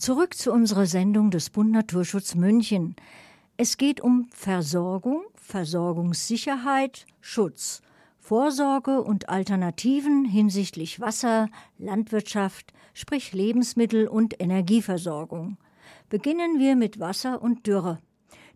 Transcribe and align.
Zurück 0.00 0.32
zu 0.32 0.50
unserer 0.50 0.86
Sendung 0.86 1.30
des 1.30 1.50
Bund 1.50 1.72
Naturschutz 1.72 2.34
München. 2.34 2.96
Es 3.58 3.76
geht 3.76 4.00
um 4.00 4.30
Versorgung, 4.32 5.24
Versorgungssicherheit, 5.34 7.04
Schutz, 7.20 7.82
Vorsorge 8.18 9.02
und 9.02 9.28
Alternativen 9.28 10.24
hinsichtlich 10.24 11.00
Wasser, 11.00 11.50
Landwirtschaft, 11.76 12.72
sprich 12.94 13.34
Lebensmittel 13.34 14.08
und 14.08 14.40
Energieversorgung. 14.40 15.58
Beginnen 16.08 16.58
wir 16.58 16.76
mit 16.76 16.98
Wasser 16.98 17.42
und 17.42 17.66
Dürre. 17.66 17.98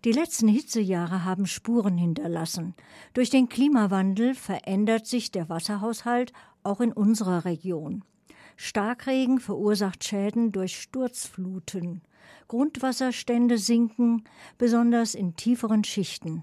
Die 0.07 0.13
letzten 0.13 0.49
Hitzejahre 0.49 1.27
haben 1.27 1.45
Spuren 1.45 1.99
hinterlassen. 1.99 2.73
Durch 3.13 3.29
den 3.29 3.51
Klimawandel 3.51 4.35
verändert 4.35 5.07
sich 5.07 5.31
der 5.31 5.51
Wasserhaushalt 5.51 6.33
auch 6.63 6.81
in 6.81 6.95
unserer 6.95 7.45
Region. 7.45 8.03
Starkregen 8.57 9.41
verursacht 9.41 10.05
Schäden 10.05 10.53
durch 10.53 10.81
Sturzfluten. 10.81 12.03
Grundwasserstände 12.49 13.59
sinken, 13.59 14.25
besonders 14.59 15.15
in 15.15 15.37
tieferen 15.37 15.85
Schichten. 15.85 16.43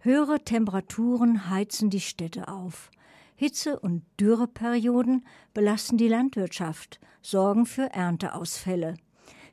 Höhere 0.00 0.40
Temperaturen 0.44 1.50
heizen 1.50 1.90
die 1.90 2.00
Städte 2.00 2.48
auf. 2.48 2.90
Hitze- 3.36 3.80
und 3.80 4.02
Dürreperioden 4.18 5.24
belasten 5.54 5.96
die 5.96 6.08
Landwirtschaft, 6.08 7.00
sorgen 7.22 7.66
für 7.66 7.92
Ernteausfälle. 7.92 8.96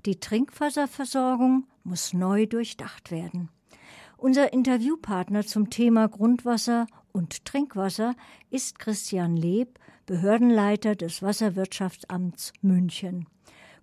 Die 0.06 0.20
Trinkwasserversorgung 0.20 1.68
muss 1.84 2.14
neu 2.14 2.46
durchdacht 2.46 3.12
werden. 3.12 3.50
Unser 4.18 4.52
Interviewpartner 4.52 5.46
zum 5.46 5.70
Thema 5.70 6.08
Grundwasser 6.08 6.88
und 7.12 7.46
Trinkwasser 7.46 8.16
ist 8.50 8.80
Christian 8.80 9.38
Leb, 9.38 9.80
Behördenleiter 10.08 10.96
des 10.96 11.22
Wasserwirtschaftsamts 11.22 12.54
München. 12.62 13.28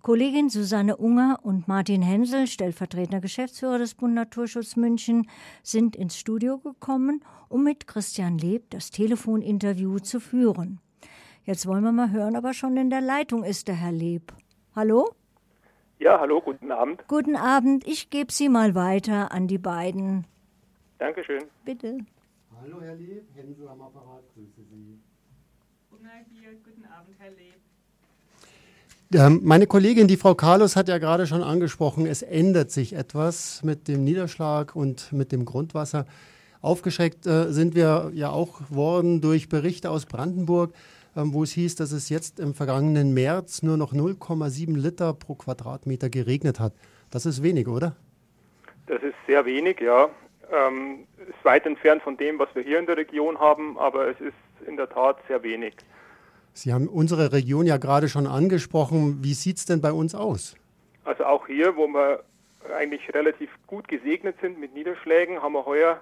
Kollegin 0.01 0.49
Susanne 0.49 0.97
Unger 0.97 1.37
und 1.43 1.67
Martin 1.67 2.01
Hensel, 2.01 2.47
stellvertretender 2.47 3.21
Geschäftsführer 3.21 3.77
des 3.77 3.93
Bund 3.93 4.15
Naturschutz 4.15 4.75
München, 4.75 5.29
sind 5.61 5.95
ins 5.95 6.17
Studio 6.17 6.57
gekommen, 6.57 7.23
um 7.47 7.63
mit 7.63 7.85
Christian 7.85 8.39
Leb 8.39 8.71
das 8.71 8.89
Telefoninterview 8.89 9.99
zu 9.99 10.19
führen. 10.19 10.79
Jetzt 11.43 11.67
wollen 11.67 11.83
wir 11.83 11.91
mal 11.91 12.09
hören, 12.09 12.35
ob 12.35 12.45
er 12.45 12.55
schon 12.55 12.75
in 12.75 12.89
der 12.89 13.01
Leitung 13.01 13.43
ist, 13.43 13.67
der 13.67 13.75
Herr 13.75 13.91
Leb. 13.91 14.33
Hallo? 14.75 15.07
Ja, 15.99 16.19
hallo, 16.19 16.41
guten 16.41 16.71
Abend. 16.71 17.07
Guten 17.07 17.35
Abend, 17.35 17.85
ich 17.85 18.09
gebe 18.09 18.33
Sie 18.33 18.49
mal 18.49 18.73
weiter 18.73 19.31
an 19.31 19.45
die 19.45 19.59
beiden. 19.59 20.25
Dankeschön. 20.97 21.43
Bitte. 21.63 21.99
Hallo, 22.59 22.81
Herr 22.81 22.95
Leb, 22.95 23.27
Hensel 23.35 23.67
am 23.67 23.79
Apparat, 23.79 24.23
grüße 24.33 24.63
Sie. 24.71 24.99
Unger 26.05 26.23
hier. 26.31 26.51
Guten 26.63 26.85
Abend, 26.85 27.15
Herr. 27.19 29.27
Ähm, 29.27 29.41
meine 29.43 29.65
Kollegin, 29.65 30.07
die 30.07 30.17
Frau 30.17 30.35
Carlos, 30.35 30.75
hat 30.75 30.87
ja 30.87 30.99
gerade 30.99 31.25
schon 31.25 31.41
angesprochen, 31.41 32.05
es 32.05 32.21
ändert 32.21 32.71
sich 32.71 32.93
etwas 32.93 33.63
mit 33.63 33.87
dem 33.87 34.03
Niederschlag 34.03 34.75
und 34.75 35.11
mit 35.13 35.31
dem 35.31 35.45
Grundwasser. 35.45 36.05
Aufgeschreckt 36.61 37.25
äh, 37.25 37.51
sind 37.51 37.75
wir 37.75 38.11
ja 38.13 38.29
auch 38.29 38.61
worden 38.69 39.21
durch 39.21 39.49
Berichte 39.49 39.89
aus 39.89 40.05
Brandenburg, 40.05 40.73
ähm, 41.15 41.33
wo 41.33 41.43
es 41.43 41.51
hieß, 41.51 41.75
dass 41.75 41.91
es 41.91 42.09
jetzt 42.09 42.39
im 42.39 42.53
vergangenen 42.53 43.13
März 43.13 43.63
nur 43.63 43.77
noch 43.77 43.93
0,7 43.93 44.77
Liter 44.77 45.13
pro 45.13 45.35
Quadratmeter 45.35 46.09
geregnet 46.09 46.59
hat. 46.59 46.73
Das 47.09 47.25
ist 47.25 47.41
wenig, 47.41 47.67
oder? 47.67 47.95
Das 48.87 49.01
ist 49.01 49.15
sehr 49.25 49.45
wenig, 49.45 49.79
ja. 49.79 50.09
Ähm, 50.51 51.07
ist 51.17 51.43
weit 51.43 51.65
entfernt 51.65 52.03
von 52.03 52.17
dem, 52.17 52.39
was 52.39 52.49
wir 52.53 52.63
hier 52.63 52.79
in 52.79 52.85
der 52.85 52.97
Region 52.97 53.39
haben, 53.39 53.77
aber 53.77 54.07
es 54.07 54.19
ist 54.19 54.67
in 54.67 54.77
der 54.77 54.89
Tat 54.89 55.17
sehr 55.27 55.43
wenig. 55.43 55.75
Sie 56.53 56.73
haben 56.73 56.87
unsere 56.87 57.33
Region 57.33 57.65
ja 57.65 57.77
gerade 57.77 58.07
schon 58.07 58.27
angesprochen. 58.27 59.19
Wie 59.21 59.33
sieht 59.33 59.57
es 59.57 59.65
denn 59.65 59.81
bei 59.81 59.91
uns 59.91 60.15
aus? 60.15 60.55
Also 61.03 61.25
auch 61.25 61.47
hier, 61.47 61.75
wo 61.75 61.87
wir 61.87 62.23
eigentlich 62.75 63.13
relativ 63.13 63.49
gut 63.67 63.87
gesegnet 63.87 64.35
sind 64.41 64.59
mit 64.59 64.73
Niederschlägen, 64.73 65.41
haben 65.41 65.53
wir 65.53 65.65
heuer 65.65 66.01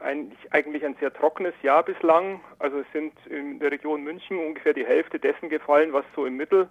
eigentlich, 0.00 0.52
eigentlich 0.52 0.84
ein 0.84 0.96
sehr 1.00 1.12
trockenes 1.12 1.54
Jahr 1.62 1.82
bislang. 1.82 2.40
Also 2.58 2.78
es 2.78 2.86
sind 2.92 3.12
in 3.26 3.58
der 3.58 3.72
Region 3.72 4.02
München 4.04 4.38
ungefähr 4.38 4.72
die 4.72 4.86
Hälfte 4.86 5.18
dessen 5.18 5.48
gefallen, 5.48 5.92
was 5.92 6.04
so 6.14 6.26
im 6.26 6.36
Mittel 6.36 6.68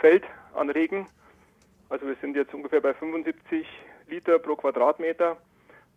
fällt 0.00 0.24
an 0.54 0.70
Regen. 0.70 1.06
Also 1.88 2.06
wir 2.06 2.16
sind 2.20 2.36
jetzt 2.36 2.54
ungefähr 2.54 2.80
bei 2.80 2.94
75 2.94 3.66
Liter 4.08 4.38
pro 4.38 4.56
Quadratmeter 4.56 5.36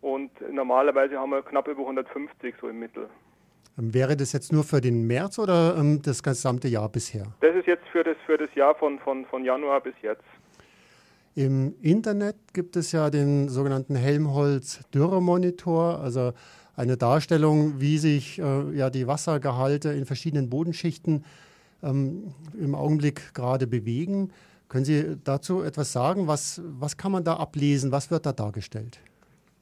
und 0.00 0.30
normalerweise 0.52 1.18
haben 1.18 1.30
wir 1.30 1.42
knapp 1.42 1.68
über 1.68 1.82
150 1.82 2.54
so 2.60 2.68
im 2.68 2.78
Mittel. 2.78 3.08
Ähm, 3.78 3.94
wäre 3.94 4.16
das 4.16 4.32
jetzt 4.32 4.52
nur 4.52 4.64
für 4.64 4.80
den 4.80 5.06
März 5.06 5.38
oder 5.38 5.76
ähm, 5.76 6.02
das 6.02 6.22
gesamte 6.22 6.68
Jahr 6.68 6.88
bisher? 6.88 7.26
Das 7.40 7.54
ist 7.54 7.66
jetzt 7.66 7.86
für 7.92 8.04
das, 8.04 8.16
für 8.26 8.36
das 8.36 8.54
Jahr 8.54 8.74
von, 8.74 8.98
von, 8.98 9.24
von 9.26 9.44
Januar 9.44 9.80
bis 9.80 9.94
jetzt. 10.02 10.24
Im 11.34 11.74
Internet 11.82 12.36
gibt 12.52 12.76
es 12.76 12.92
ja 12.92 13.10
den 13.10 13.48
sogenannten 13.48 13.94
Helmholtz-Dürremonitor, 13.94 16.00
also 16.00 16.32
eine 16.74 16.96
Darstellung, 16.96 17.80
wie 17.80 17.98
sich 17.98 18.40
äh, 18.40 18.76
ja, 18.76 18.90
die 18.90 19.06
Wassergehalte 19.06 19.90
in 19.90 20.04
verschiedenen 20.04 20.50
Bodenschichten 20.50 21.24
ähm, 21.82 22.34
im 22.58 22.74
Augenblick 22.74 23.34
gerade 23.34 23.66
bewegen. 23.66 24.32
Können 24.68 24.84
Sie 24.84 25.16
dazu 25.22 25.62
etwas 25.62 25.92
sagen? 25.92 26.26
Was, 26.26 26.60
was 26.64 26.96
kann 26.96 27.12
man 27.12 27.24
da 27.24 27.36
ablesen? 27.36 27.92
Was 27.92 28.10
wird 28.10 28.26
da 28.26 28.32
dargestellt? 28.32 29.00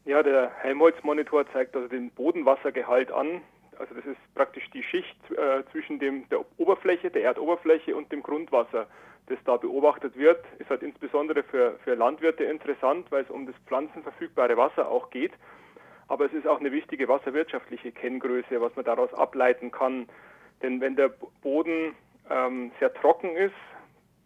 Ja, 0.06 0.22
der 0.22 0.52
Helmholtz-Monitor 0.58 1.50
zeigt 1.52 1.74
also 1.74 1.88
den 1.88 2.10
Bodenwassergehalt 2.12 3.10
an. 3.10 3.42
Also 3.76 3.92
das 3.92 4.06
ist 4.06 4.34
praktisch 4.36 4.70
die 4.70 4.84
Schicht 4.84 5.16
äh, 5.32 5.64
zwischen 5.72 5.98
dem, 5.98 6.28
der 6.28 6.44
Oberfläche, 6.58 7.10
der 7.10 7.24
Erdoberfläche 7.24 7.96
und 7.96 8.12
dem 8.12 8.22
Grundwasser, 8.22 8.86
das 9.26 9.38
da 9.44 9.56
beobachtet 9.56 10.16
wird. 10.16 10.44
Ist 10.60 10.70
halt 10.70 10.84
insbesondere 10.84 11.42
für, 11.42 11.80
für 11.82 11.96
Landwirte 11.96 12.44
interessant, 12.44 13.10
weil 13.10 13.24
es 13.24 13.30
um 13.30 13.46
das 13.46 13.56
pflanzenverfügbare 13.66 14.56
Wasser 14.56 14.88
auch 14.88 15.10
geht. 15.10 15.32
Aber 16.06 16.26
es 16.26 16.32
ist 16.32 16.46
auch 16.46 16.60
eine 16.60 16.70
wichtige 16.70 17.08
wasserwirtschaftliche 17.08 17.90
Kenngröße, 17.90 18.60
was 18.60 18.76
man 18.76 18.84
daraus 18.84 19.12
ableiten 19.12 19.72
kann. 19.72 20.08
Denn 20.62 20.80
wenn 20.80 20.94
der 20.94 21.10
Boden 21.42 21.96
ähm, 22.30 22.70
sehr 22.78 22.94
trocken 22.94 23.34
ist, 23.34 23.52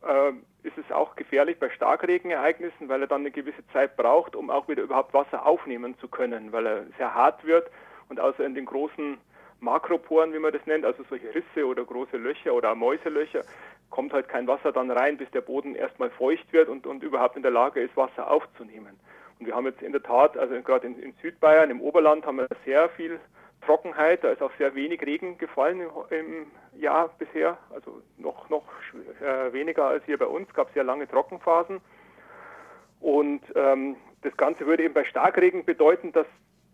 äh, 0.03 0.33
ist 0.63 0.77
es 0.79 0.93
auch 0.93 1.17
gefährlich 1.17 1.59
bei 1.59 1.71
Starkregenereignissen, 1.71 2.89
weil 2.89 3.03
er 3.03 3.07
dann 3.07 3.23
eine 3.23 3.31
gewisse 3.31 3.67
Zeit 3.73 3.97
braucht, 3.97 4.37
um 4.37 4.51
auch 4.51 4.69
wieder 4.69 4.83
überhaupt 4.83 5.15
Wasser 5.15 5.47
aufnehmen 5.47 5.99
zu 5.99 6.09
können, 6.09 6.53
weil 6.53 6.67
er 6.67 6.87
sehr 6.99 7.15
hart 7.15 7.45
wird 7.45 7.71
und 8.09 8.21
außer 8.21 8.45
in 8.45 8.55
den 8.55 8.67
großen 8.67 9.19
Makroporen, 9.61 10.33
wie 10.33 10.39
man 10.39 10.53
das 10.53 10.65
nennt, 10.67 10.85
also 10.85 11.03
solche 11.09 11.35
Risse 11.35 11.67
oder 11.67 11.85
große 11.85 12.17
Löcher 12.17 12.55
oder 12.55 12.75
Mäuselöcher, 12.75 13.45
kommt 13.91 14.13
halt 14.13 14.29
kein 14.29 14.47
Wasser 14.47 14.73
dann 14.73 14.91
rein, 14.91 15.17
bis 15.17 15.31
der 15.31 15.41
Boden 15.41 15.75
erstmal 15.75 16.11
feucht 16.11 16.53
wird 16.53 16.69
und, 16.69 16.87
und 16.87 17.03
überhaupt 17.03 17.37
in 17.37 17.43
der 17.43 17.51
Lage 17.51 17.81
ist, 17.81 17.97
Wasser 17.97 18.31
aufzunehmen. 18.31 18.99
Und 19.39 19.47
wir 19.47 19.55
haben 19.55 19.67
jetzt 19.67 19.83
in 19.83 19.93
der 19.93 20.03
Tat, 20.03 20.37
also 20.37 20.61
gerade 20.63 20.87
in, 20.87 20.99
in 20.99 21.15
Südbayern, 21.21 21.71
im 21.71 21.81
Oberland 21.81 22.25
haben 22.27 22.39
wir 22.39 22.49
sehr 22.65 22.89
viel 22.91 23.19
Trockenheit, 23.71 24.25
da 24.25 24.33
ist 24.33 24.43
auch 24.43 24.51
sehr 24.59 24.75
wenig 24.75 25.01
Regen 25.07 25.39
gefallen 25.39 25.83
im, 26.11 26.51
Jahr 26.77 27.09
bisher, 27.19 27.57
also 27.73 28.03
noch, 28.19 28.49
noch 28.51 28.65
äh, 29.21 29.53
weniger 29.53 29.85
als 29.85 30.05
hier 30.07 30.19
bei 30.19 30.27
uns, 30.27 30.49
es 30.49 30.55
gab 30.55 30.73
sehr 30.73 30.83
lange 30.83 31.07
Trockenphasen. 31.07 31.81
Und 33.01 33.43
ähm, 33.55 33.95
das 34.23 34.37
Ganze 34.37 34.67
würde 34.67 34.83
eben 34.83 34.95
bei 34.95 35.05
Starkregen 35.05 35.65
bedeuten, 35.65 36.11
dass 36.11 36.27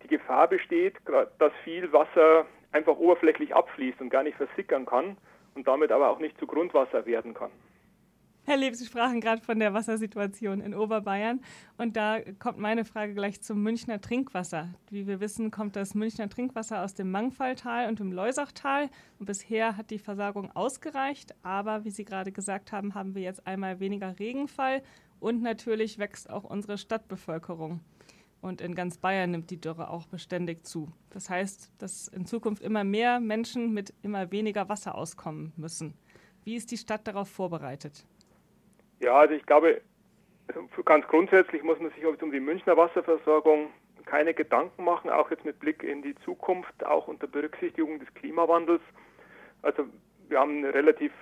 die 0.04 0.08
Gefahr 0.08 0.48
besteht, 0.48 0.94
dass 1.38 1.52
viel 1.64 1.92
Wasser 1.92 2.46
einfach 2.72 2.96
oberflächlich 2.96 3.54
abfließt 3.54 4.00
und 4.00 4.08
gar 4.08 4.22
nicht 4.22 4.38
versickern 4.38 4.86
kann 4.86 5.18
und 5.54 5.68
damit 5.68 5.92
aber 5.92 6.08
auch 6.08 6.18
nicht 6.18 6.38
zu 6.38 6.46
Grundwasser 6.46 7.04
werden 7.04 7.34
kann. 7.34 7.50
Herr 8.48 8.58
Leb, 8.58 8.76
Sie 8.76 8.86
sprachen 8.86 9.20
gerade 9.20 9.42
von 9.42 9.58
der 9.58 9.74
Wassersituation 9.74 10.60
in 10.60 10.72
Oberbayern 10.72 11.40
und 11.78 11.96
da 11.96 12.20
kommt 12.38 12.58
meine 12.58 12.84
Frage 12.84 13.12
gleich 13.12 13.42
zum 13.42 13.60
Münchner 13.60 14.00
Trinkwasser. 14.00 14.72
Wie 14.88 15.08
wir 15.08 15.18
wissen, 15.18 15.50
kommt 15.50 15.74
das 15.74 15.96
Münchner 15.96 16.28
Trinkwasser 16.28 16.84
aus 16.84 16.94
dem 16.94 17.10
Mangfalltal 17.10 17.88
und 17.88 17.98
dem 17.98 18.12
Leusachtal 18.12 18.88
und 19.18 19.26
bisher 19.26 19.76
hat 19.76 19.90
die 19.90 19.98
Versorgung 19.98 20.54
ausgereicht, 20.54 21.34
aber 21.42 21.84
wie 21.84 21.90
Sie 21.90 22.04
gerade 22.04 22.30
gesagt 22.30 22.70
haben, 22.70 22.94
haben 22.94 23.16
wir 23.16 23.22
jetzt 23.22 23.48
einmal 23.48 23.80
weniger 23.80 24.16
Regenfall 24.16 24.84
und 25.18 25.42
natürlich 25.42 25.98
wächst 25.98 26.30
auch 26.30 26.44
unsere 26.44 26.78
Stadtbevölkerung. 26.78 27.80
Und 28.42 28.60
in 28.60 28.76
ganz 28.76 28.98
Bayern 28.98 29.32
nimmt 29.32 29.50
die 29.50 29.60
Dürre 29.60 29.90
auch 29.90 30.06
beständig 30.06 30.64
zu. 30.64 30.92
Das 31.10 31.28
heißt, 31.28 31.72
dass 31.78 32.06
in 32.06 32.26
Zukunft 32.26 32.62
immer 32.62 32.84
mehr 32.84 33.18
Menschen 33.18 33.72
mit 33.72 33.92
immer 34.02 34.30
weniger 34.30 34.68
Wasser 34.68 34.94
auskommen 34.94 35.52
müssen. 35.56 35.94
Wie 36.44 36.54
ist 36.54 36.70
die 36.70 36.76
Stadt 36.76 37.08
darauf 37.08 37.28
vorbereitet? 37.28 38.06
Ja, 39.00 39.14
also 39.14 39.34
ich 39.34 39.44
glaube, 39.46 39.80
ganz 40.84 41.06
grundsätzlich 41.08 41.62
muss 41.62 41.78
man 41.80 41.90
sich 41.90 42.04
um 42.04 42.32
die 42.32 42.40
Münchner 42.40 42.76
Wasserversorgung 42.76 43.70
keine 44.06 44.34
Gedanken 44.34 44.84
machen, 44.84 45.10
auch 45.10 45.30
jetzt 45.30 45.44
mit 45.44 45.58
Blick 45.58 45.82
in 45.82 46.00
die 46.00 46.14
Zukunft, 46.24 46.84
auch 46.84 47.08
unter 47.08 47.26
Berücksichtigung 47.26 47.98
des 47.98 48.12
Klimawandels. 48.14 48.82
Also 49.62 49.84
wir 50.28 50.38
haben 50.38 50.58
eine 50.58 50.72
relativ 50.72 51.12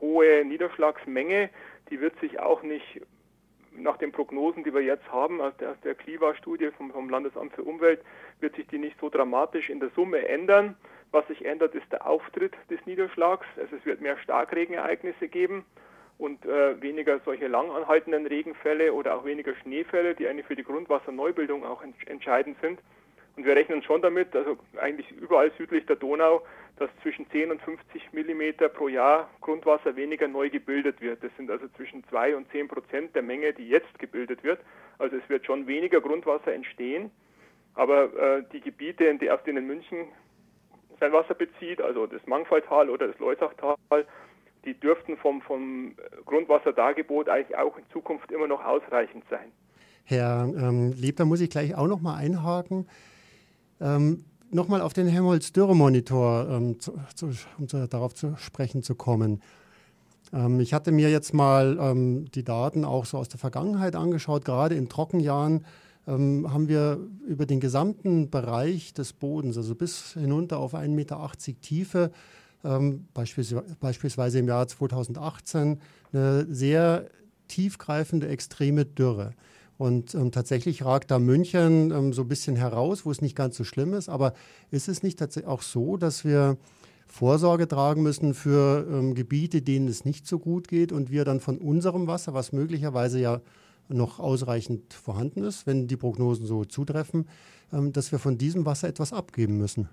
hohe 0.00 0.44
Niederschlagsmenge, 0.44 1.50
die 1.90 2.00
wird 2.00 2.18
sich 2.20 2.38
auch 2.40 2.62
nicht 2.62 3.00
nach 3.72 3.96
den 3.96 4.12
Prognosen, 4.12 4.64
die 4.64 4.74
wir 4.74 4.82
jetzt 4.82 5.10
haben, 5.12 5.40
aus 5.40 5.56
der, 5.58 5.70
aus 5.70 5.80
der 5.84 5.94
Kliva-Studie 5.94 6.70
vom, 6.76 6.90
vom 6.90 7.08
Landesamt 7.08 7.54
für 7.54 7.62
Umwelt, 7.62 8.00
wird 8.40 8.56
sich 8.56 8.66
die 8.66 8.78
nicht 8.78 8.98
so 9.00 9.08
dramatisch 9.08 9.70
in 9.70 9.78
der 9.78 9.90
Summe 9.90 10.26
ändern. 10.26 10.76
Was 11.12 11.26
sich 11.28 11.44
ändert, 11.44 11.74
ist 11.74 11.90
der 11.92 12.06
Auftritt 12.06 12.54
des 12.70 12.84
Niederschlags. 12.86 13.46
Also 13.56 13.76
es 13.76 13.86
wird 13.86 14.00
mehr 14.00 14.18
Starkregenereignisse 14.18 15.28
geben. 15.28 15.64
Und 16.18 16.44
äh, 16.44 16.80
weniger 16.82 17.20
solche 17.24 17.46
langanhaltenden 17.46 18.26
Regenfälle 18.26 18.92
oder 18.92 19.16
auch 19.16 19.24
weniger 19.24 19.54
Schneefälle, 19.56 20.14
die 20.14 20.26
eigentlich 20.26 20.46
für 20.46 20.56
die 20.56 20.64
Grundwasserneubildung 20.64 21.64
auch 21.64 21.82
ent 21.82 21.94
entscheidend 22.08 22.56
sind. 22.60 22.80
Und 23.36 23.46
wir 23.46 23.54
rechnen 23.54 23.84
schon 23.84 24.02
damit, 24.02 24.34
also 24.34 24.58
eigentlich 24.80 25.12
überall 25.12 25.52
südlich 25.56 25.86
der 25.86 25.94
Donau, 25.94 26.42
dass 26.76 26.90
zwischen 27.02 27.30
10 27.30 27.52
und 27.52 27.62
50 27.62 28.12
Millimeter 28.12 28.68
pro 28.68 28.88
Jahr 28.88 29.30
Grundwasser 29.40 29.94
weniger 29.94 30.26
neu 30.26 30.50
gebildet 30.50 31.00
wird. 31.00 31.22
Das 31.22 31.30
sind 31.36 31.48
also 31.48 31.68
zwischen 31.76 32.02
2 32.08 32.34
und 32.34 32.50
10 32.50 32.66
Prozent 32.66 33.14
der 33.14 33.22
Menge, 33.22 33.52
die 33.52 33.68
jetzt 33.68 33.96
gebildet 34.00 34.42
wird. 34.42 34.60
Also 34.98 35.16
es 35.16 35.28
wird 35.28 35.46
schon 35.46 35.68
weniger 35.68 36.00
Grundwasser 36.00 36.52
entstehen. 36.52 37.12
Aber 37.74 38.12
äh, 38.16 38.42
die 38.52 38.60
Gebiete, 38.60 39.16
aus 39.32 39.42
denen 39.44 39.68
München 39.68 40.08
sein 40.98 41.12
Wasser 41.12 41.34
bezieht, 41.34 41.80
also 41.80 42.08
das 42.08 42.26
Mangfalltal 42.26 42.90
oder 42.90 43.06
das 43.06 43.18
Leusachtal, 43.20 43.76
die 44.68 44.78
dürften 44.78 45.16
vom, 45.16 45.40
vom 45.42 45.94
Grundwasserdargebot 46.26 47.28
eigentlich 47.28 47.56
auch 47.56 47.76
in 47.78 47.84
Zukunft 47.92 48.30
immer 48.30 48.46
noch 48.46 48.64
ausreichend 48.64 49.24
sein. 49.30 49.50
Herr 50.04 50.44
ähm, 50.44 50.92
Lieb, 50.92 51.16
da 51.16 51.24
muss 51.24 51.40
ich 51.40 51.50
gleich 51.50 51.74
auch 51.74 51.86
noch 51.86 52.00
mal 52.00 52.16
einhaken. 52.16 52.86
Ähm, 53.80 54.24
Nochmal 54.50 54.80
auf 54.80 54.94
den 54.94 55.08
Helmholtz-Dürre-Monitor, 55.08 56.48
ähm, 56.48 56.78
um 57.58 57.68
zu, 57.68 57.86
darauf 57.86 58.14
zu 58.14 58.34
sprechen 58.38 58.82
zu 58.82 58.94
kommen. 58.94 59.42
Ähm, 60.32 60.58
ich 60.60 60.72
hatte 60.72 60.90
mir 60.90 61.10
jetzt 61.10 61.34
mal 61.34 61.76
ähm, 61.78 62.30
die 62.30 62.44
Daten 62.44 62.86
auch 62.86 63.04
so 63.04 63.18
aus 63.18 63.28
der 63.28 63.38
Vergangenheit 63.38 63.94
angeschaut. 63.94 64.46
Gerade 64.46 64.74
in 64.74 64.88
Trockenjahren 64.88 65.66
ähm, 66.06 66.50
haben 66.50 66.66
wir 66.66 66.98
über 67.26 67.44
den 67.44 67.60
gesamten 67.60 68.30
Bereich 68.30 68.94
des 68.94 69.12
Bodens, 69.12 69.58
also 69.58 69.74
bis 69.74 70.14
hinunter 70.14 70.60
auf 70.60 70.74
1,80 70.74 70.88
Meter 70.88 71.30
Tiefe, 71.60 72.10
beispielsweise, 72.62 73.76
beispielsweise 73.80 74.38
im 74.38 74.48
Jahr 74.48 74.66
2018, 74.66 75.80
eine 76.12 76.46
sehr 76.50 77.06
tiefgreifende 77.48 78.28
extreme 78.28 78.84
Dürre. 78.84 79.34
Und 79.78 80.14
ähm, 80.14 80.32
tatsächlich 80.32 80.84
ragt 80.84 81.10
da 81.10 81.20
München 81.20 81.92
ähm, 81.92 82.12
so 82.12 82.22
ein 82.22 82.28
bisschen 82.28 82.56
heraus, 82.56 83.06
wo 83.06 83.12
es 83.12 83.22
nicht 83.22 83.36
ganz 83.36 83.56
so 83.56 83.62
schlimm 83.62 83.94
ist. 83.94 84.08
Aber 84.08 84.34
ist 84.72 84.88
es 84.88 85.04
nicht 85.04 85.18
tatsächlich 85.18 85.48
auch 85.48 85.62
so, 85.62 85.96
dass 85.96 86.24
wir 86.24 86.58
Vorsorge 87.06 87.68
tragen 87.68 88.02
müssen 88.02 88.34
für 88.34 88.86
ähm, 88.90 89.14
Gebiete, 89.14 89.62
denen 89.62 89.88
es 89.88 90.04
nicht 90.04 90.26
so 90.26 90.38
gut 90.38 90.68
geht 90.68 90.92
und 90.92 91.10
wir 91.10 91.24
dann 91.24 91.40
von 91.40 91.58
unserem 91.58 92.06
Wasser, 92.08 92.34
was 92.34 92.52
möglicherweise 92.52 93.20
ja 93.20 93.40
noch 93.88 94.18
ausreichend 94.18 94.92
vorhanden 94.92 95.42
ist, 95.42 95.66
wenn 95.66 95.86
die 95.86 95.96
Prognosen 95.96 96.44
so 96.44 96.64
zutreffen, 96.64 97.26
ähm, 97.72 97.92
dass 97.92 98.12
wir 98.12 98.18
von 98.18 98.36
diesem 98.36 98.66
Wasser 98.66 98.88
etwas 98.88 99.12
abgeben 99.12 99.58
müssen? 99.58 99.88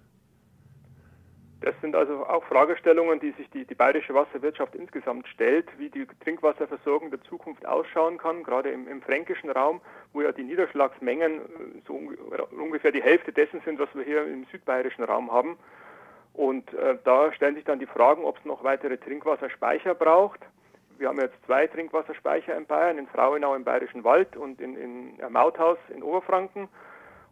Das 1.66 1.74
sind 1.82 1.96
also 1.96 2.28
auch 2.28 2.44
Fragestellungen, 2.44 3.20
die 3.20 3.32
sich 3.32 3.50
die, 3.50 3.66
die 3.66 3.74
bayerische 3.74 4.14
Wasserwirtschaft 4.14 4.76
insgesamt 4.76 5.28
stellt, 5.28 5.68
wie 5.80 5.90
die 5.90 6.06
Trinkwasserversorgung 6.24 7.10
der 7.10 7.24
Zukunft 7.24 7.66
ausschauen 7.66 8.20
kann, 8.20 8.44
gerade 8.44 8.70
im, 8.70 8.88
im 8.88 9.02
fränkischen 9.02 9.50
Raum, 9.50 9.82
wo 10.14 10.22
ja 10.22 10.32
die 10.32 10.44
Niederschlagsmengen 10.44 11.40
äh, 11.40 11.42
so 11.88 12.00
ungefähr 12.52 12.92
die 12.92 13.02
Hälfte 13.02 13.34
dessen 13.34 13.62
sind, 13.66 13.80
was 13.80 13.90
wir 13.96 14.04
hier 14.04 14.28
im 14.28 14.46
südbayerischen 14.52 15.06
Raum 15.06 15.32
haben. 15.32 15.58
Und 16.34 16.72
äh, 16.76 17.00
da 17.04 17.34
stellen 17.34 17.56
sich 17.56 17.64
dann 17.64 17.80
die 17.80 17.88
Fragen, 17.88 18.26
ob 18.26 18.38
es 18.38 18.46
noch 18.46 18.64
weitere 18.64 18.98
Trinkwasserspeicher 18.98 19.96
braucht. 19.96 20.42
Wir 21.00 21.08
haben 21.08 21.20
jetzt 21.20 21.44
zwei 21.48 21.66
Trinkwasserspeicher 21.66 22.56
in 22.56 22.68
Bayern, 22.68 23.00
in 23.00 23.08
Frauenau 23.08 23.56
im 23.56 23.64
Bayerischen 23.64 24.04
Wald 24.04 24.38
und 24.38 24.62
in, 24.62 24.78
in 24.78 25.32
Mauthaus 25.32 25.80
in 25.90 26.04
Oberfranken. 26.04 26.70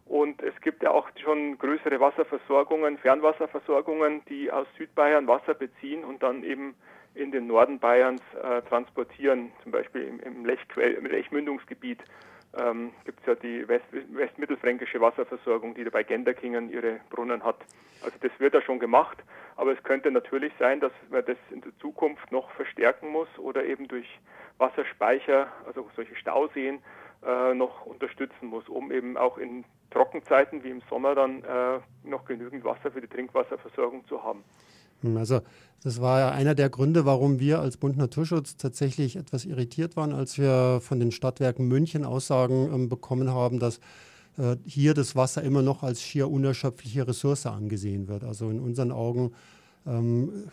Und 0.06 0.42
es 0.42 0.58
gibt 0.60 0.82
ja 0.82 0.90
auch 0.90 1.08
schon 1.22 1.56
größere 1.58 1.98
Wasserversorgungen, 1.98 2.98
Fernwasserversorgungen, 2.98 4.22
die 4.28 4.50
aus 4.52 4.66
Südbayern 4.76 5.26
Wasser 5.26 5.54
beziehen 5.54 6.04
und 6.04 6.22
dann 6.22 6.44
eben 6.44 6.74
in 7.14 7.30
den 7.30 7.46
Norden 7.46 7.78
Bayerns 7.78 8.22
äh, 8.42 8.60
transportieren. 8.62 9.52
Zum 9.62 9.72
Beispiel 9.72 10.02
im, 10.02 10.20
im, 10.20 10.44
Lechquell, 10.44 10.92
im 10.94 11.06
Lechmündungsgebiet 11.06 12.00
ähm, 12.56 12.92
gibt 13.04 13.20
es 13.20 13.26
ja 13.26 13.34
die 13.34 13.66
West, 13.66 13.86
westmittelfränkische 13.92 15.00
Wasserversorgung, 15.00 15.74
die 15.74 15.84
bei 15.84 16.02
Genderkingen 16.02 16.70
ihre 16.70 17.00
Brunnen 17.10 17.42
hat. 17.42 17.56
Also 18.02 18.16
das 18.20 18.32
wird 18.38 18.54
da 18.54 18.60
schon 18.60 18.78
gemacht, 18.78 19.18
aber 19.56 19.72
es 19.72 19.82
könnte 19.82 20.10
natürlich 20.10 20.52
sein, 20.58 20.80
dass 20.80 20.92
man 21.10 21.24
das 21.24 21.38
in 21.50 21.62
der 21.62 21.76
Zukunft 21.78 22.30
noch 22.30 22.50
verstärken 22.50 23.08
muss 23.08 23.28
oder 23.38 23.64
eben 23.64 23.88
durch 23.88 24.06
Wasserspeicher, 24.58 25.50
also 25.66 25.88
solche 25.96 26.14
Stauseen, 26.16 26.80
äh, 27.26 27.54
noch 27.54 27.86
unterstützen 27.86 28.46
muss, 28.46 28.68
um 28.68 28.92
eben 28.92 29.16
auch 29.16 29.38
in 29.38 29.64
Trockenzeiten 29.90 30.62
wie 30.64 30.70
im 30.70 30.82
Sommer 30.90 31.14
dann 31.14 31.42
äh, 31.42 31.80
noch 32.04 32.24
genügend 32.24 32.64
Wasser 32.64 32.90
für 32.90 33.00
die 33.00 33.06
Trinkwasserversorgung 33.06 34.06
zu 34.08 34.22
haben. 34.22 34.44
Hm, 35.02 35.16
also 35.16 35.40
das 35.82 36.00
war 36.00 36.20
ja 36.20 36.30
einer 36.30 36.54
der 36.54 36.70
Gründe, 36.70 37.04
warum 37.04 37.40
wir 37.40 37.60
als 37.60 37.76
Bund 37.76 37.96
Naturschutz 37.96 38.56
tatsächlich 38.56 39.16
etwas 39.16 39.44
irritiert 39.44 39.96
waren, 39.96 40.12
als 40.12 40.38
wir 40.38 40.80
von 40.80 40.98
den 40.98 41.12
Stadtwerken 41.12 41.68
München 41.68 42.04
Aussagen 42.04 42.72
ähm, 42.72 42.88
bekommen 42.88 43.30
haben, 43.30 43.58
dass 43.58 43.80
äh, 44.38 44.56
hier 44.64 44.94
das 44.94 45.14
Wasser 45.14 45.42
immer 45.42 45.62
noch 45.62 45.82
als 45.82 46.02
schier 46.02 46.30
unerschöpfliche 46.30 47.06
Ressource 47.06 47.46
angesehen 47.46 48.08
wird. 48.08 48.24
Also 48.24 48.50
in 48.50 48.60
unseren 48.60 48.92
Augen 48.92 49.32
ähm, 49.86 50.50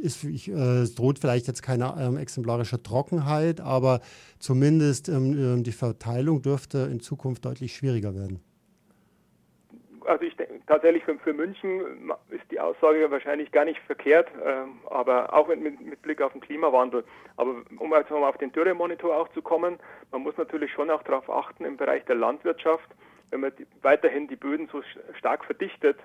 ist, 0.00 0.24
äh, 0.24 0.52
es 0.82 0.94
droht 0.94 1.18
vielleicht 1.18 1.46
jetzt 1.46 1.62
keine 1.62 1.94
ähm, 1.98 2.16
exemplarische 2.16 2.82
Trockenheit, 2.82 3.60
aber 3.60 4.00
zumindest 4.38 5.08
ähm, 5.08 5.36
ähm, 5.38 5.64
die 5.64 5.72
Verteilung 5.72 6.42
dürfte 6.42 6.88
in 6.90 7.00
Zukunft 7.00 7.44
deutlich 7.44 7.74
schwieriger 7.74 8.14
werden. 8.14 8.40
Also 10.06 10.24
ich 10.24 10.36
denke 10.36 10.60
tatsächlich 10.66 11.04
für, 11.04 11.18
für 11.18 11.32
München 11.32 11.82
ist 12.30 12.50
die 12.50 12.58
Aussage 12.58 13.10
wahrscheinlich 13.10 13.52
gar 13.52 13.64
nicht 13.64 13.78
verkehrt, 13.80 14.28
ähm, 14.44 14.78
aber 14.88 15.32
auch 15.32 15.46
mit, 15.48 15.60
mit, 15.60 16.02
Blick 16.02 16.22
auf 16.22 16.32
den 16.32 16.40
Klimawandel. 16.40 17.04
Aber 17.36 17.56
um 17.78 17.92
jetzt 17.92 18.10
nochmal 18.10 18.30
auf 18.30 18.38
den 18.38 18.50
Dürremonitor 18.52 19.16
auch 19.16 19.28
zu 19.28 19.42
kommen, 19.42 19.78
man 20.10 20.22
muss 20.22 20.36
natürlich 20.36 20.72
schon 20.72 20.90
auch 20.90 21.02
darauf 21.02 21.28
achten 21.28 21.64
im 21.64 21.76
Bereich 21.76 22.04
der 22.06 22.16
Landwirtschaft, 22.16 22.88
wenn 23.30 23.40
man 23.40 23.52
die, 23.56 23.66
weiterhin 23.82 24.26
die 24.26 24.36
Böden 24.36 24.68
so 24.72 24.82
stark 25.18 25.44
verdichtet, 25.44 25.98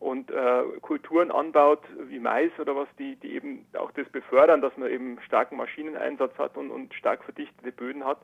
und 0.00 0.30
äh, 0.30 0.62
Kulturen 0.80 1.30
anbaut 1.30 1.82
wie 2.08 2.20
Mais 2.20 2.50
oder 2.58 2.76
was, 2.76 2.88
die, 2.98 3.16
die 3.16 3.34
eben 3.34 3.66
auch 3.76 3.90
das 3.92 4.08
befördern, 4.10 4.60
dass 4.60 4.76
man 4.76 4.90
eben 4.90 5.20
starken 5.22 5.56
Maschineneinsatz 5.56 6.36
hat 6.38 6.56
und, 6.56 6.70
und 6.70 6.94
stark 6.94 7.24
verdichtete 7.24 7.72
Böden 7.72 8.04
hat, 8.04 8.18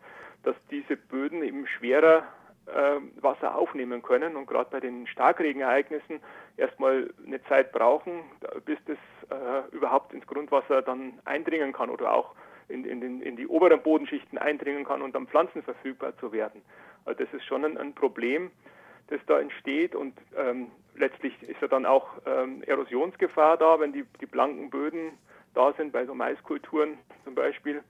dass 0.44 0.54
diese 0.70 0.96
Böden 0.96 1.42
eben 1.42 1.66
schwerer 1.66 2.24
äh, 2.66 3.22
Wasser 3.22 3.56
aufnehmen 3.56 4.02
können 4.02 4.36
und 4.36 4.46
gerade 4.46 4.70
bei 4.70 4.80
den 4.80 5.06
Starkregenereignissen 5.08 6.20
erstmal 6.56 7.10
eine 7.26 7.42
Zeit 7.44 7.72
brauchen, 7.72 8.20
bis 8.64 8.78
das 8.86 8.98
äh, 9.30 9.74
überhaupt 9.74 10.12
ins 10.12 10.26
Grundwasser 10.26 10.80
dann 10.80 11.18
eindringen 11.24 11.72
kann 11.72 11.90
oder 11.90 12.14
auch 12.14 12.34
in, 12.68 12.84
in, 12.84 13.00
den, 13.00 13.20
in 13.20 13.36
die 13.36 13.46
oberen 13.46 13.82
Bodenschichten 13.82 14.38
eindringen 14.38 14.84
kann 14.84 15.02
und 15.02 15.14
dann 15.14 15.26
Pflanzen 15.26 15.62
verfügbar 15.62 16.16
zu 16.18 16.32
werden. 16.32 16.62
Also 17.04 17.22
das 17.22 17.34
ist 17.34 17.44
schon 17.44 17.64
ein, 17.64 17.76
ein 17.76 17.94
Problem, 17.94 18.50
das 19.14 19.24
da 19.26 19.40
entsteht 19.40 19.94
und 19.94 20.14
ähm, 20.36 20.70
letztlich 20.96 21.40
ist 21.42 21.60
ja 21.60 21.68
dann 21.68 21.86
auch 21.86 22.08
ähm, 22.26 22.62
Erosionsgefahr 22.64 23.56
da, 23.56 23.80
wenn 23.80 23.92
die, 23.92 24.04
die 24.20 24.26
blanken 24.26 24.70
Böden 24.70 25.12
da 25.54 25.72
sind, 25.74 25.92
bei 25.92 26.04
so 26.04 26.14
Maiskulturen 26.14 26.98
zum 27.24 27.34
Beispiel. 27.34 27.82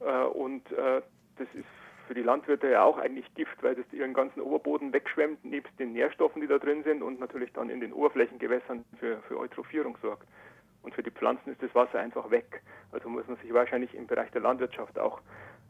Äh, 0.00 0.24
und 0.24 0.70
äh, 0.72 1.02
das 1.38 1.48
ist 1.54 1.66
für 2.06 2.14
die 2.14 2.22
Landwirte 2.22 2.68
ja 2.68 2.82
auch 2.82 2.98
eigentlich 2.98 3.32
Gift, 3.34 3.62
weil 3.62 3.74
das 3.74 3.90
ihren 3.92 4.12
ganzen 4.12 4.40
Oberboden 4.40 4.92
wegschwemmt, 4.92 5.44
nebst 5.44 5.72
den 5.78 5.92
Nährstoffen, 5.92 6.42
die 6.42 6.48
da 6.48 6.58
drin 6.58 6.82
sind 6.82 7.02
und 7.02 7.20
natürlich 7.20 7.52
dann 7.52 7.70
in 7.70 7.80
den 7.80 7.92
Oberflächengewässern 7.92 8.84
für, 8.98 9.18
für 9.28 9.38
Eutrophierung 9.38 9.96
sorgt. 10.02 10.26
Und 10.82 10.94
für 10.94 11.02
die 11.04 11.12
Pflanzen 11.12 11.52
ist 11.52 11.62
das 11.62 11.72
Wasser 11.76 12.00
einfach 12.00 12.30
weg. 12.30 12.60
Also 12.90 13.08
muss 13.08 13.26
man 13.28 13.36
sich 13.36 13.52
wahrscheinlich 13.54 13.94
im 13.94 14.08
Bereich 14.08 14.30
der 14.32 14.40
Landwirtschaft 14.40 14.98
auch 14.98 15.20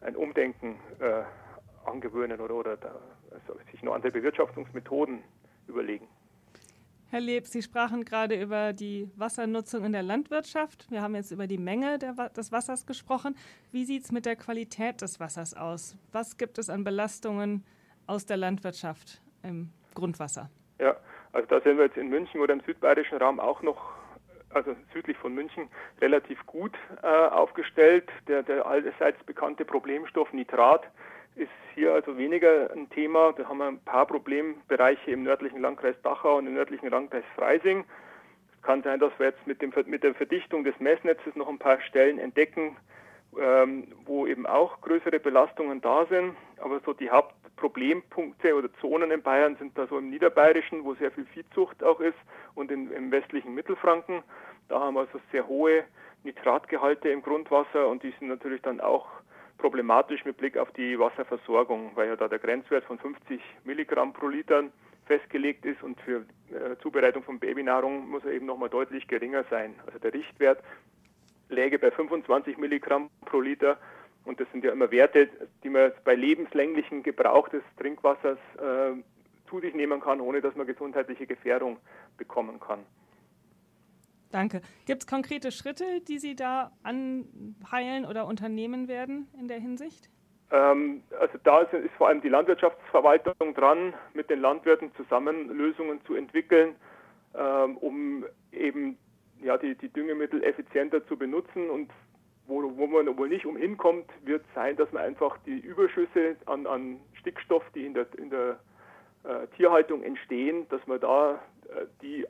ein 0.01 0.17
Umdenken 0.17 0.79
äh, 1.01 1.23
angewöhnen 1.85 2.41
oder, 2.41 2.55
oder 2.55 2.77
da, 2.77 2.95
also 3.31 3.59
sich 3.71 3.83
noch 3.83 3.95
andere 3.95 4.13
Bewirtschaftungsmethoden 4.13 5.23
überlegen. 5.69 6.09
Herr 7.13 7.21
Leb, 7.21 7.47
Sie 7.47 7.61
sprachen 7.61 8.07
gerade 8.07 8.41
über 8.41 8.73
die 8.73 9.07
Wassernutzung 9.17 9.85
in 9.85 9.93
der 9.93 10.03
Landwirtschaft. 10.03 10.91
Wir 10.91 11.03
haben 11.03 11.15
jetzt 11.15 11.31
über 11.31 11.47
die 11.47 11.59
Menge 11.59 11.99
der, 11.99 12.15
des 12.31 12.53
Wassers 12.53 12.87
gesprochen. 12.87 13.37
Wie 13.71 13.85
sieht 13.85 14.05
es 14.05 14.13
mit 14.13 14.25
der 14.25 14.35
Qualität 14.35 15.03
des 15.03 15.21
Wassers 15.21 15.55
aus? 15.55 15.95
Was 16.11 16.39
gibt 16.39 16.57
es 16.57 16.71
an 16.71 16.85
Belastungen 16.85 17.67
aus 18.07 18.25
der 18.25 18.39
Landwirtschaft 18.39 19.21
im 19.43 19.69
Grundwasser? 19.95 20.49
Ja, 20.79 20.97
also 21.33 21.47
da 21.49 21.61
sind 21.61 21.77
wir 21.77 21.85
jetzt 21.85 21.99
in 21.99 22.09
München 22.09 22.41
oder 22.41 22.55
im 22.55 22.61
südbayerischen 22.61 23.19
Raum 23.19 23.41
auch 23.41 23.61
noch, 23.61 23.93
also 24.49 24.75
südlich 24.95 25.19
von 25.19 25.35
München, 25.35 25.69
relativ 26.01 26.45
gut 26.47 26.75
äh, 27.03 27.07
aufgestellt. 27.07 28.09
Der, 28.27 28.43
der 28.43 28.65
allseits 28.65 29.23
bekannte 29.25 29.67
Problemstoff 29.67 30.33
Nitrat 30.33 30.85
ist 31.37 31.51
hier 31.75 31.93
also 31.93 32.17
weniger 32.17 32.71
ein 32.73 32.89
Thema. 32.91 33.33
Da 33.33 33.49
haben 33.49 33.59
wir 33.59 33.67
ein 33.67 33.81
paar 33.81 34.07
Problembereiche 34.07 35.11
im 35.11 35.23
nördlichen 35.23 35.61
Landkreis 35.61 35.97
Dachau 36.03 36.39
und 36.39 36.47
im 36.47 36.55
nördlichen 36.55 36.91
Landkreis 36.91 37.25
Freising. 37.35 37.85
Es 38.55 38.63
kann 38.63 38.83
sein, 38.83 39.01
dass 39.01 39.13
wir 39.19 39.27
jetzt 39.27 39.47
mit, 39.47 39.63
dem, 39.63 39.73
mit 39.87 40.03
der 40.03 40.15
Verdichtung 40.15 40.65
des 40.65 40.79
Messnetzes 40.79 41.35
noch 41.35 41.49
ein 41.49 41.59
paar 41.59 41.81
Stellen 41.81 42.19
entdecken, 42.19 42.77
ähm, 43.39 43.89
wo 44.05 44.27
eben 44.27 44.47
auch 44.47 44.81
größere 44.83 45.19
Belastungen 45.19 45.81
da 45.81 46.07
sind. 46.07 46.37
Aber 46.59 46.81
so 46.85 46.93
die 46.93 47.11
Hauptproblempunkte 47.11 48.55
oder 48.55 48.69
Zonen 48.81 49.11
in 49.11 49.23
Bayern 49.23 49.57
sind 49.57 49.77
da 49.77 49.87
so 49.87 49.99
im 49.99 50.11
Niederbayerischen, 50.11 50.85
wo 50.85 50.95
sehr 50.95 51.11
viel 51.11 51.27
Viehzucht 51.27 51.83
auch 51.83 52.01
ist, 52.01 52.19
und 52.55 52.71
in, 52.71 52.93
im 52.93 53.11
westlichen 53.11 53.55
Mittelfranken. 53.55 54.23
Da 54.69 54.81
haben 54.81 54.95
wir 54.95 55.01
also 55.01 55.21
sehr 55.33 55.49
hohe 55.49 55.85
Nitratgehalte 56.25 57.09
im 57.09 57.23
Grundwasser 57.23 57.89
und 57.89 58.03
die 58.03 58.15
sind 58.19 58.29
natürlich 58.29 58.63
dann 58.63 58.81
auch 58.81 59.09
problematisch 59.63 60.25
mit 60.25 60.39
Blick 60.39 60.59
auf 60.59 60.73
die 60.73 60.99
Wasserversorgung, 60.99 61.93
weil 61.95 62.09
ja 62.09 62.17
da 62.17 62.27
der 62.27 62.41
Grenzwert 62.41 62.85
von 62.85 62.99
50 62.99 63.41
Milligramm 63.63 64.13
pro 64.13 64.27
Liter 64.27 64.65
festgelegt 65.07 65.65
ist 65.65 65.81
und 65.85 66.01
für 66.01 66.25
äh, 66.51 66.77
Zubereitung 66.83 67.23
von 67.23 67.39
Babynahrung 67.39 68.11
muss 68.11 68.25
er 68.25 68.33
eben 68.33 68.47
nochmal 68.47 68.71
deutlich 68.71 69.07
geringer 69.07 69.45
sein. 69.51 69.77
Also 69.87 70.01
der 70.01 70.13
Richtwert 70.13 70.59
läge 71.49 71.79
bei 71.79 71.93
25 71.93 72.59
Milligramm 72.59 73.09
pro 73.25 73.41
Liter 73.41 73.79
und 74.25 74.41
das 74.41 74.51
sind 74.51 74.65
ja 74.65 74.73
immer 74.73 74.91
Werte, 74.91 75.29
die 75.63 75.71
man 75.71 75.93
bei 76.05 76.17
lebenslänglichen 76.17 77.05
Gebrauch 77.05 77.49
des 77.49 77.63
Trinkwassers 77.79 78.39
äh, 78.57 79.01
zu 79.49 79.61
sich 79.61 79.75
nehmen 79.75 80.01
kann, 80.01 80.21
ohne 80.21 80.41
dass 80.41 80.57
man 80.57 80.67
gesundheitliche 80.67 81.29
Gefährdung 81.29 81.77
bekommen 82.19 82.59
kann. 82.59 82.81
Danke. 84.33 84.63
Gibt 84.87 85.03
es 85.03 85.07
konkrete 85.07 85.53
Schritte, 85.53 86.01
die 86.09 86.19
Sie 86.19 86.35
da 86.35 86.73
anpeilen 86.83 88.07
oder 88.07 88.27
unternehmen 88.27 88.89
werden 88.89 89.29
in 89.39 89.47
der 89.47 89.61
Hinsicht? 89.61 90.09
Ähm, 90.51 91.03
also 91.21 91.39
da 91.45 91.61
ist, 91.61 91.73
ist, 91.73 91.95
vor 91.97 92.09
allem 92.09 92.21
die 92.23 92.29
Landwirtschaftsverwaltung 92.29 93.55
dran, 93.55 93.95
mit 94.15 94.31
den 94.31 94.41
Landwirten 94.41 94.95
zusammen 94.97 95.49
Lösungen 95.49 96.01
zu 96.07 96.15
entwickeln, 96.15 96.75
ähm, 97.35 97.77
um 97.77 98.25
eben 98.53 98.99
ja, 99.43 99.59
die, 99.59 99.75
die 99.75 99.89
Düngemittel 99.89 100.43
effizienter 100.43 101.07
zu 101.07 101.17
benutzen 101.17 101.71
und 101.71 101.91
wo, 102.47 102.77
wo 102.77 102.87
man 102.87 103.17
wohl 103.17 103.29
nicht 103.29 103.47
umhin 103.47 103.77
kommt, 103.77 104.11
wird 104.25 104.45
sein, 104.55 104.77
dass 104.77 104.91
man 104.93 105.03
einfach 105.03 105.39
die 105.47 105.59
Überschüsse 105.59 106.37
an, 106.47 106.67
an 106.67 107.01
Stickstoff, 107.15 107.63
die 107.75 107.87
in 107.87 107.95
der, 107.95 108.07
in 108.19 108.31
der 108.31 108.59
äh, 109.25 109.47
Tierhaltung 109.57 110.03
entstehen, 110.03 110.67
dass 110.69 110.85
man 110.87 111.01
da 111.01 111.35
äh, 111.69 111.87
die 112.03 112.27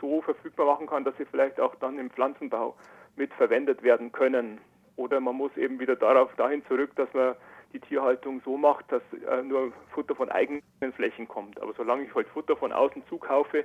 so 0.00 0.22
verfügbar 0.22 0.66
machen 0.66 0.86
kann, 0.86 1.04
dass 1.04 1.16
sie 1.16 1.24
vielleicht 1.24 1.60
auch 1.60 1.74
dann 1.76 1.98
im 1.98 2.10
Pflanzenbau 2.10 2.74
mit 3.16 3.32
verwendet 3.34 3.82
werden 3.82 4.12
können. 4.12 4.58
Oder 4.96 5.20
man 5.20 5.36
muss 5.36 5.56
eben 5.56 5.78
wieder 5.78 5.96
darauf 5.96 6.34
dahin 6.36 6.64
zurück, 6.66 6.90
dass 6.96 7.12
man 7.12 7.34
die 7.72 7.80
Tierhaltung 7.80 8.40
so 8.44 8.56
macht, 8.56 8.90
dass 8.90 9.02
äh, 9.12 9.42
nur 9.42 9.72
Futter 9.92 10.14
von 10.14 10.30
eigenen 10.30 10.62
Flächen 10.94 11.28
kommt. 11.28 11.60
Aber 11.60 11.72
solange 11.76 12.04
ich 12.04 12.14
halt 12.14 12.28
Futter 12.28 12.56
von 12.56 12.72
außen 12.72 13.02
zukaufe, 13.08 13.64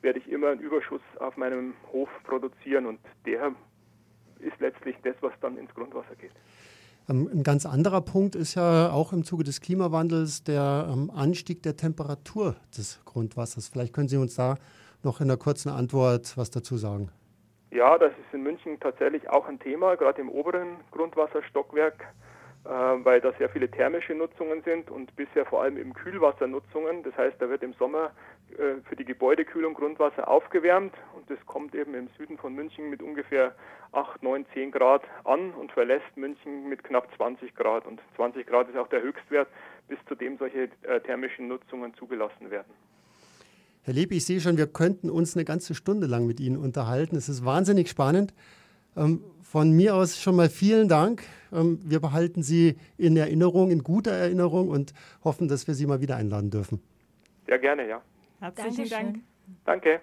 werde 0.00 0.18
ich 0.18 0.28
immer 0.30 0.48
einen 0.48 0.60
Überschuss 0.60 1.02
auf 1.20 1.36
meinem 1.36 1.74
Hof 1.92 2.08
produzieren 2.24 2.86
und 2.86 2.98
der 3.24 3.52
ist 4.40 4.58
letztlich 4.58 4.96
das, 5.04 5.14
was 5.20 5.32
dann 5.40 5.56
ins 5.56 5.72
Grundwasser 5.74 6.16
geht. 6.16 6.32
Ähm, 7.08 7.28
ein 7.32 7.42
ganz 7.42 7.66
anderer 7.66 8.00
Punkt 8.00 8.34
ist 8.34 8.54
ja 8.54 8.90
auch 8.90 9.12
im 9.12 9.24
Zuge 9.24 9.44
des 9.44 9.60
Klimawandels 9.60 10.44
der 10.44 10.88
ähm, 10.92 11.10
Anstieg 11.10 11.62
der 11.62 11.76
Temperatur 11.76 12.56
des 12.76 13.00
Grundwassers. 13.04 13.68
Vielleicht 13.68 13.92
können 13.92 14.08
Sie 14.08 14.16
uns 14.16 14.34
da 14.34 14.56
noch 15.04 15.20
in 15.20 15.30
einer 15.30 15.38
kurzen 15.38 15.70
Antwort 15.70 16.36
was 16.36 16.50
dazu 16.50 16.76
sagen. 16.76 17.10
Ja, 17.70 17.96
das 17.96 18.12
ist 18.12 18.34
in 18.34 18.42
München 18.42 18.78
tatsächlich 18.80 19.30
auch 19.30 19.48
ein 19.48 19.58
Thema, 19.58 19.96
gerade 19.96 20.20
im 20.20 20.28
oberen 20.28 20.76
Grundwasserstockwerk, 20.90 22.04
äh, 22.64 22.68
weil 22.68 23.22
da 23.22 23.32
sehr 23.38 23.48
viele 23.48 23.70
thermische 23.70 24.14
Nutzungen 24.14 24.62
sind 24.62 24.90
und 24.90 25.16
bisher 25.16 25.46
vor 25.46 25.62
allem 25.62 25.78
eben 25.78 25.94
Kühlwassernutzungen. 25.94 27.02
Das 27.02 27.16
heißt, 27.16 27.40
da 27.40 27.48
wird 27.48 27.62
im 27.62 27.72
Sommer 27.72 28.10
äh, 28.58 28.82
für 28.86 28.94
die 28.94 29.06
Gebäudekühlung 29.06 29.72
Grundwasser 29.72 30.28
aufgewärmt 30.28 30.92
und 31.16 31.30
das 31.30 31.38
kommt 31.46 31.74
eben 31.74 31.94
im 31.94 32.08
Süden 32.18 32.36
von 32.36 32.54
München 32.54 32.90
mit 32.90 33.02
ungefähr 33.02 33.54
8, 33.92 34.22
9, 34.22 34.44
10 34.52 34.70
Grad 34.70 35.02
an 35.24 35.52
und 35.52 35.72
verlässt 35.72 36.14
München 36.14 36.68
mit 36.68 36.84
knapp 36.84 37.08
20 37.16 37.54
Grad. 37.54 37.86
Und 37.86 38.00
20 38.16 38.46
Grad 38.46 38.68
ist 38.68 38.76
auch 38.76 38.88
der 38.88 39.00
Höchstwert, 39.00 39.48
bis 39.88 39.98
zu 40.06 40.14
dem 40.14 40.36
solche 40.36 40.68
äh, 40.82 41.00
thermischen 41.00 41.48
Nutzungen 41.48 41.94
zugelassen 41.94 42.50
werden. 42.50 42.72
Herr 43.84 43.94
Leb, 43.94 44.12
ich 44.12 44.24
sehe 44.24 44.40
schon, 44.40 44.56
wir 44.56 44.68
könnten 44.68 45.10
uns 45.10 45.36
eine 45.36 45.44
ganze 45.44 45.74
Stunde 45.74 46.06
lang 46.06 46.26
mit 46.26 46.38
Ihnen 46.38 46.56
unterhalten. 46.56 47.16
Es 47.16 47.28
ist 47.28 47.44
wahnsinnig 47.44 47.88
spannend. 47.88 48.32
Ähm, 48.96 49.24
von 49.42 49.72
mir 49.72 49.96
aus 49.96 50.20
schon 50.20 50.36
mal 50.36 50.48
vielen 50.48 50.88
Dank. 50.88 51.24
Ähm, 51.52 51.80
wir 51.84 52.00
behalten 52.00 52.42
Sie 52.42 52.76
in 52.96 53.16
Erinnerung, 53.16 53.70
in 53.70 53.82
guter 53.82 54.12
Erinnerung 54.12 54.68
und 54.68 54.94
hoffen, 55.24 55.48
dass 55.48 55.66
wir 55.66 55.74
Sie 55.74 55.86
mal 55.86 56.00
wieder 56.00 56.16
einladen 56.16 56.50
dürfen. 56.50 56.80
Sehr 57.46 57.58
gerne, 57.58 57.88
ja. 57.88 58.00
Herzlichen 58.40 58.88
Dank. 58.88 59.18
Danke. 59.64 60.00